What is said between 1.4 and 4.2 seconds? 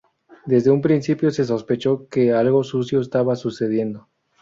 sospechó que algo sucio estaba sucediendo.